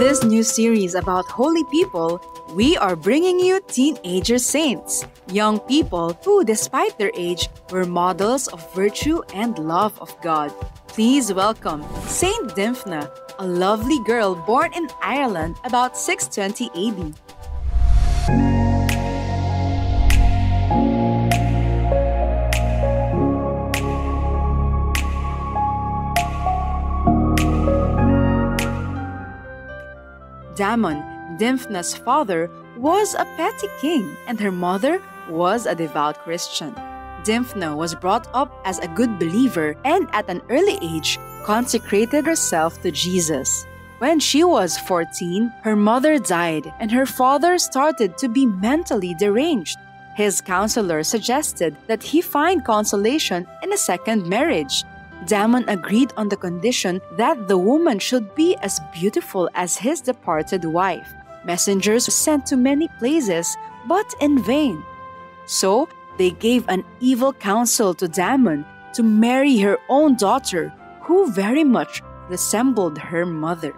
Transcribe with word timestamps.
this 0.00 0.24
new 0.24 0.42
series 0.42 0.94
about 0.94 1.26
holy 1.26 1.62
people, 1.64 2.24
we 2.54 2.74
are 2.78 2.96
bringing 2.96 3.38
you 3.38 3.60
teenager 3.68 4.38
saints, 4.38 5.04
young 5.30 5.60
people 5.68 6.18
who, 6.24 6.42
despite 6.42 6.96
their 6.96 7.12
age, 7.14 7.50
were 7.70 7.84
models 7.84 8.48
of 8.48 8.64
virtue 8.74 9.20
and 9.34 9.58
love 9.58 9.92
of 10.00 10.08
God. 10.22 10.48
Please 10.88 11.34
welcome 11.34 11.84
Saint 12.06 12.48
Dymphna, 12.56 13.12
a 13.40 13.46
lovely 13.46 14.02
girl 14.04 14.34
born 14.34 14.72
in 14.72 14.88
Ireland 15.02 15.56
about 15.64 15.98
620 15.98 16.72
AD. 16.72 17.29
Damon, 30.60 31.02
Dymphna's 31.38 31.96
father, 31.96 32.50
was 32.76 33.14
a 33.14 33.24
petty 33.38 33.68
king, 33.80 34.14
and 34.26 34.38
her 34.38 34.52
mother 34.52 35.00
was 35.26 35.64
a 35.64 35.74
devout 35.74 36.22
Christian. 36.22 36.74
Dymphna 37.24 37.74
was 37.74 37.94
brought 37.94 38.28
up 38.34 38.52
as 38.66 38.78
a 38.78 38.88
good 38.88 39.18
believer 39.18 39.74
and 39.86 40.06
at 40.12 40.28
an 40.28 40.42
early 40.50 40.76
age 40.82 41.18
consecrated 41.44 42.26
herself 42.26 42.76
to 42.82 42.90
Jesus. 42.90 43.64
When 44.00 44.20
she 44.20 44.44
was 44.44 44.76
14, 44.80 45.50
her 45.62 45.76
mother 45.76 46.18
died 46.18 46.70
and 46.78 46.92
her 46.92 47.06
father 47.06 47.56
started 47.56 48.18
to 48.18 48.28
be 48.28 48.44
mentally 48.44 49.14
deranged. 49.14 49.78
His 50.14 50.42
counselor 50.42 51.02
suggested 51.04 51.74
that 51.86 52.02
he 52.02 52.20
find 52.20 52.66
consolation 52.66 53.46
in 53.62 53.72
a 53.72 53.78
second 53.78 54.26
marriage. 54.26 54.84
Damon 55.26 55.68
agreed 55.68 56.12
on 56.16 56.28
the 56.28 56.36
condition 56.36 57.00
that 57.16 57.46
the 57.48 57.58
woman 57.58 57.98
should 57.98 58.34
be 58.34 58.56
as 58.62 58.80
beautiful 58.92 59.50
as 59.54 59.76
his 59.76 60.00
departed 60.00 60.64
wife. 60.64 61.08
Messengers 61.44 62.06
were 62.06 62.12
sent 62.12 62.46
to 62.46 62.56
many 62.56 62.88
places, 62.98 63.56
but 63.86 64.14
in 64.20 64.42
vain. 64.42 64.82
So 65.46 65.88
they 66.16 66.30
gave 66.30 66.68
an 66.68 66.84
evil 67.00 67.32
counsel 67.32 67.94
to 67.94 68.08
Damon 68.08 68.64
to 68.94 69.02
marry 69.02 69.58
her 69.58 69.78
own 69.88 70.16
daughter, 70.16 70.72
who 71.02 71.30
very 71.32 71.64
much 71.64 72.02
resembled 72.28 72.98
her 72.98 73.26
mother. 73.26 73.74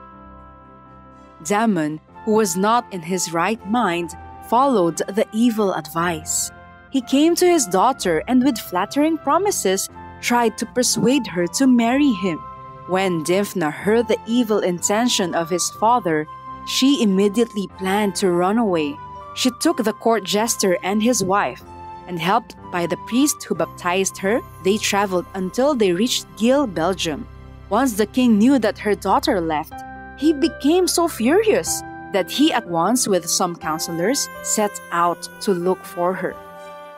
Damon, 1.44 2.00
who 2.24 2.32
was 2.32 2.56
not 2.56 2.86
in 2.92 3.00
his 3.00 3.32
right 3.32 3.64
mind, 3.68 4.10
followed 4.48 4.98
the 4.98 5.26
evil 5.32 5.72
advice. 5.74 6.50
He 6.90 7.00
came 7.00 7.34
to 7.36 7.46
his 7.46 7.66
daughter 7.66 8.22
and 8.28 8.44
with 8.44 8.58
flattering 8.58 9.18
promises 9.18 9.88
tried 10.22 10.56
to 10.56 10.66
persuade 10.66 11.26
her 11.26 11.46
to 11.48 11.66
marry 11.66 12.12
him. 12.12 12.38
When 12.86 13.24
Dymphna 13.24 13.72
heard 13.72 14.08
the 14.08 14.18
evil 14.26 14.60
intention 14.60 15.34
of 15.34 15.50
his 15.50 15.68
father, 15.70 16.26
she 16.66 17.02
immediately 17.02 17.68
planned 17.78 18.14
to 18.16 18.30
run 18.30 18.58
away. 18.58 18.96
She 19.34 19.50
took 19.60 19.78
the 19.82 19.92
court 19.92 20.24
jester 20.24 20.78
and 20.82 21.02
his 21.02 21.22
wife, 21.22 21.62
and 22.06 22.18
helped 22.18 22.56
by 22.70 22.86
the 22.86 22.96
priest 23.08 23.42
who 23.44 23.54
baptized 23.54 24.16
her, 24.18 24.40
they 24.64 24.78
traveled 24.78 25.26
until 25.34 25.74
they 25.74 25.92
reached 25.92 26.26
Geel, 26.36 26.66
Belgium. 26.66 27.26
Once 27.68 27.94
the 27.94 28.06
king 28.06 28.38
knew 28.38 28.58
that 28.58 28.78
her 28.78 28.94
daughter 28.94 29.40
left, 29.40 29.74
he 30.18 30.32
became 30.32 30.86
so 30.86 31.08
furious 31.08 31.82
that 32.12 32.30
he 32.30 32.52
at 32.52 32.68
once, 32.68 33.08
with 33.08 33.28
some 33.28 33.56
counselors, 33.56 34.28
set 34.42 34.80
out 34.90 35.28
to 35.40 35.52
look 35.52 35.82
for 35.84 36.12
her. 36.12 36.34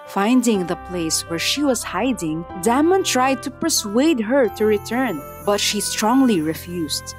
Finding 0.06 0.66
the 0.66 0.76
place 0.88 1.22
where 1.28 1.38
she 1.38 1.64
was 1.64 1.82
hiding, 1.82 2.44
Damon 2.62 3.02
tried 3.04 3.42
to 3.42 3.50
persuade 3.50 4.20
her 4.20 4.48
to 4.48 4.66
return, 4.66 5.20
but 5.46 5.60
she 5.60 5.80
strongly 5.80 6.40
refused. 6.40 7.14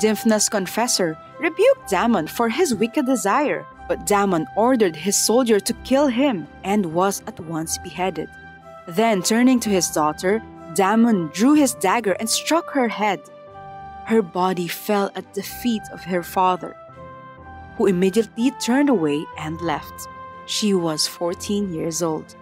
Dymphna's 0.00 0.48
confessor 0.48 1.16
rebuked 1.38 1.88
Damon 1.88 2.26
for 2.26 2.48
his 2.48 2.74
wicked 2.74 3.06
desire, 3.06 3.66
but 3.88 4.06
Damon 4.06 4.46
ordered 4.56 4.96
his 4.96 5.16
soldier 5.16 5.60
to 5.60 5.72
kill 5.84 6.08
him 6.08 6.48
and 6.64 6.94
was 6.94 7.22
at 7.26 7.38
once 7.40 7.78
beheaded. 7.78 8.28
Then, 8.88 9.22
turning 9.22 9.60
to 9.60 9.70
his 9.70 9.88
daughter, 9.90 10.42
Damon 10.74 11.30
drew 11.32 11.54
his 11.54 11.74
dagger 11.74 12.12
and 12.12 12.28
struck 12.28 12.70
her 12.70 12.88
head. 12.88 13.20
Her 14.06 14.22
body 14.22 14.66
fell 14.66 15.10
at 15.14 15.34
the 15.34 15.42
feet 15.42 15.82
of 15.92 16.02
her 16.04 16.22
father, 16.22 16.74
who 17.76 17.86
immediately 17.86 18.50
turned 18.62 18.88
away 18.88 19.24
and 19.38 19.60
left. 19.60 20.08
She 20.46 20.74
was 20.74 21.06
14 21.06 21.72
years 21.72 22.02
old. 22.02 22.36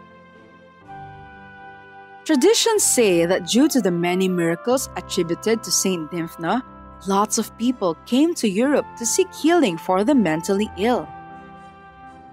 Traditions 2.24 2.84
say 2.84 3.26
that 3.26 3.48
due 3.48 3.68
to 3.68 3.80
the 3.80 3.90
many 3.90 4.28
miracles 4.28 4.88
attributed 4.96 5.62
to 5.62 5.70
Saint 5.72 6.10
Dymphna, 6.10 6.62
lots 7.08 7.38
of 7.38 7.56
people 7.58 7.96
came 8.06 8.32
to 8.34 8.48
Europe 8.48 8.86
to 8.98 9.04
seek 9.04 9.32
healing 9.34 9.76
for 9.76 10.04
the 10.04 10.14
mentally 10.14 10.70
ill. 10.78 11.08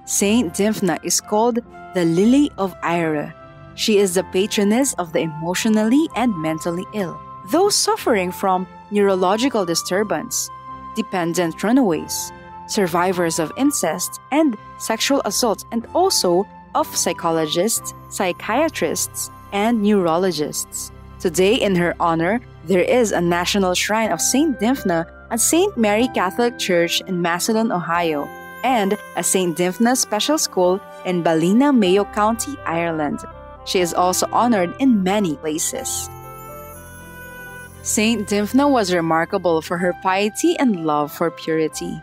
Saint 0.05 0.53
Dymphna 0.53 0.99
is 1.03 1.19
called 1.19 1.59
the 1.95 2.05
Lily 2.05 2.51
of 2.57 2.75
Eire. 2.83 3.33
She 3.75 3.97
is 3.97 4.13
the 4.13 4.23
patroness 4.25 4.93
of 4.99 5.11
the 5.11 5.21
emotionally 5.21 6.07
and 6.15 6.35
mentally 6.37 6.85
ill, 6.93 7.19
those 7.49 7.75
suffering 7.75 8.31
from 8.31 8.67
neurological 8.91 9.65
disturbance, 9.65 10.49
dependent 10.95 11.63
runaways, 11.63 12.31
survivors 12.69 13.39
of 13.39 13.51
incest 13.57 14.21
and 14.31 14.55
sexual 14.77 15.21
assault, 15.25 15.65
and 15.71 15.85
also 15.93 16.47
of 16.75 16.87
psychologists, 16.95 17.93
psychiatrists, 18.09 19.31
and 19.51 19.81
neurologists. 19.81 20.91
Today, 21.19 21.55
in 21.55 21.75
her 21.75 21.95
honor, 21.99 22.39
there 22.65 22.83
is 22.83 23.11
a 23.11 23.19
national 23.19 23.73
shrine 23.73 24.11
of 24.11 24.21
St. 24.21 24.57
Dymphna 24.59 25.05
at 25.31 25.41
St. 25.41 25.75
Mary 25.77 26.07
Catholic 26.13 26.57
Church 26.57 27.01
in 27.01 27.21
Massillon, 27.21 27.71
Ohio, 27.71 28.23
and 28.63 28.97
a 29.17 29.23
St. 29.23 29.57
Dymphna 29.57 29.97
Special 29.97 30.37
School 30.37 30.79
in 31.05 31.23
Ballina, 31.23 31.73
Mayo 31.73 32.05
County, 32.05 32.55
Ireland. 32.65 33.19
She 33.65 33.79
is 33.79 33.93
also 33.93 34.27
honored 34.31 34.73
in 34.79 35.03
many 35.03 35.35
places. 35.35 36.09
Saint 37.81 38.27
Dymphna 38.27 38.69
was 38.69 38.93
remarkable 38.93 39.61
for 39.61 39.77
her 39.77 39.93
piety 40.03 40.57
and 40.59 40.85
love 40.85 41.11
for 41.11 41.31
purity. 41.31 42.01